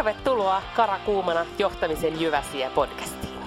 [0.00, 3.38] Tervetuloa Karakuumana johtamisen Jyväsiä podcastiin.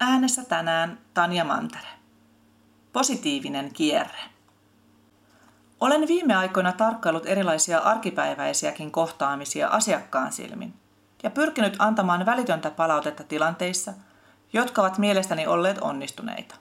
[0.00, 1.88] Äänessä tänään Tanja Mantere.
[2.92, 4.18] Positiivinen kierre.
[5.80, 10.74] Olen viime aikoina tarkkaillut erilaisia arkipäiväisiäkin kohtaamisia asiakkaan silmin
[11.22, 13.92] ja pyrkinyt antamaan välitöntä palautetta tilanteissa,
[14.52, 16.54] jotka ovat mielestäni olleet onnistuneita.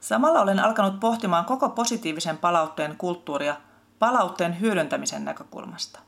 [0.00, 3.56] Samalla olen alkanut pohtimaan koko positiivisen palautteen kulttuuria
[3.98, 6.00] palautteen hyödyntämisen näkökulmasta.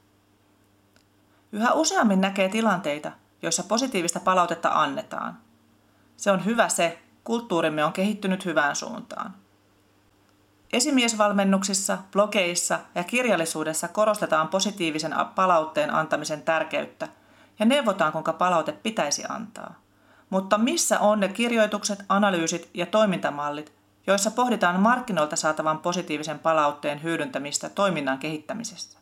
[1.52, 5.38] Yhä useammin näkee tilanteita, joissa positiivista palautetta annetaan.
[6.16, 9.34] Se on hyvä se, kulttuurimme on kehittynyt hyvään suuntaan.
[10.72, 17.08] Esimiesvalmennuksissa, blogeissa ja kirjallisuudessa korostetaan positiivisen palautteen antamisen tärkeyttä
[17.58, 19.74] ja neuvotaan, kuinka palaute pitäisi antaa.
[20.30, 23.72] Mutta missä on ne kirjoitukset, analyysit ja toimintamallit,
[24.10, 28.98] joissa pohditaan markkinoilta saatavan positiivisen palautteen hyödyntämistä toiminnan kehittämisessä?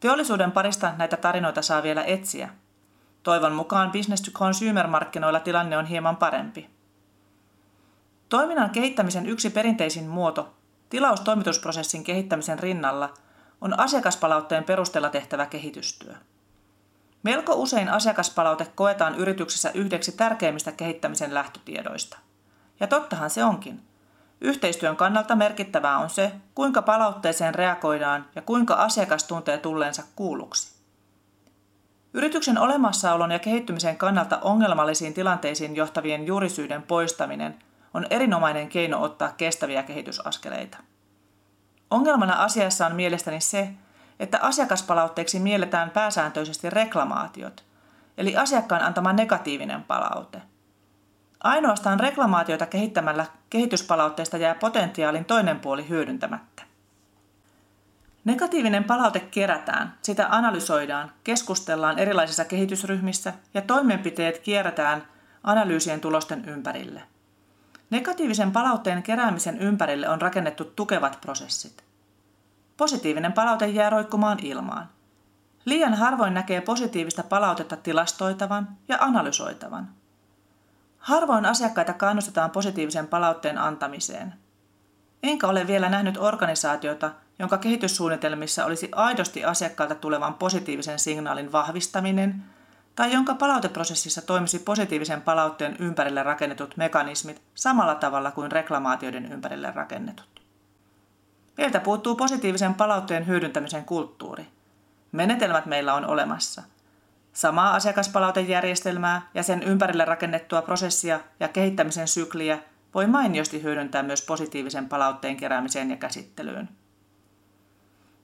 [0.00, 2.48] Teollisuuden parista näitä tarinoita saa vielä etsiä.
[3.22, 6.70] Toivon mukaan business to consumer markkinoilla tilanne on hieman parempi.
[8.28, 10.54] Toiminnan kehittämisen yksi perinteisin muoto,
[10.88, 13.14] tilaustoimitusprosessin kehittämisen rinnalla,
[13.60, 16.14] on asiakaspalautteen perusteella tehtävä kehitystyö.
[17.22, 22.18] Melko usein asiakaspalaute koetaan yrityksessä yhdeksi tärkeimmistä kehittämisen lähtötiedoista.
[22.80, 23.82] Ja tottahan se onkin.
[24.40, 30.76] Yhteistyön kannalta merkittävää on se, kuinka palautteeseen reagoidaan ja kuinka asiakas tuntee tulleensa kuulluksi.
[32.14, 37.58] Yrityksen olemassaolon ja kehittymisen kannalta ongelmallisiin tilanteisiin johtavien juurisyiden poistaminen
[37.94, 40.78] on erinomainen keino ottaa kestäviä kehitysaskeleita.
[41.90, 43.68] Ongelmana asiassa on mielestäni se,
[44.20, 47.64] että asiakaspalautteeksi mielletään pääsääntöisesti reklamaatiot,
[48.18, 50.42] eli asiakkaan antama negatiivinen palaute.
[51.40, 56.62] Ainoastaan reklamaatioita kehittämällä kehityspalautteesta jää potentiaalin toinen puoli hyödyntämättä.
[58.24, 65.06] Negatiivinen palaute kerätään, sitä analysoidaan, keskustellaan erilaisissa kehitysryhmissä ja toimenpiteet kierrätään
[65.44, 67.02] analyysien tulosten ympärille–
[67.90, 71.84] Negatiivisen palautteen keräämisen ympärille on rakennettu tukevat prosessit.
[72.76, 74.88] Positiivinen palaute jää roikkumaan ilmaan.
[75.64, 79.88] Liian harvoin näkee positiivista palautetta tilastoitavan ja analysoitavan.
[81.06, 84.34] Harvoin asiakkaita kannustetaan positiivisen palautteen antamiseen.
[85.22, 92.34] Enkä ole vielä nähnyt organisaatiota, jonka kehityssuunnitelmissa olisi aidosti asiakkaalta tulevan positiivisen signaalin vahvistaminen–
[92.96, 100.42] tai jonka palauteprosessissa toimisi positiivisen palautteen ympärille rakennetut mekanismit samalla tavalla kuin reklamaatioiden ympärille rakennetut.
[101.56, 104.46] Meiltä puuttuu positiivisen palautteen hyödyntämisen kulttuuri.
[105.12, 106.62] Menetelmät meillä on olemassa.
[107.36, 112.58] Samaa asiakaspalautejärjestelmää ja sen ympärille rakennettua prosessia ja kehittämisen sykliä
[112.94, 116.68] voi mainiosti hyödyntää myös positiivisen palautteen keräämiseen ja käsittelyyn.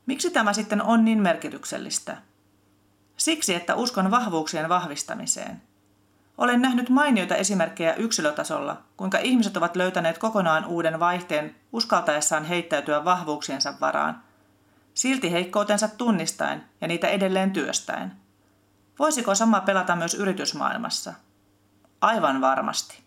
[0.06, 2.16] Miksi tämä sitten on niin merkityksellistä?
[3.16, 5.62] Siksi, että uskon vahvuuksien vahvistamiseen.
[6.38, 13.74] Olen nähnyt mainioita esimerkkejä yksilötasolla, kuinka ihmiset ovat löytäneet kokonaan uuden vaihteen uskaltaessaan heittäytyä vahvuuksiensa
[13.80, 14.22] varaan,
[14.94, 18.21] silti heikkoutensa tunnistaen ja niitä edelleen työstäen.
[18.98, 21.14] Voisiko sama pelata myös yritysmaailmassa?
[22.00, 23.02] Aivan varmasti.